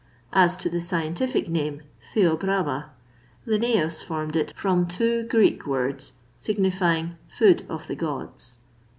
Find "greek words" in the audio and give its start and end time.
5.27-6.13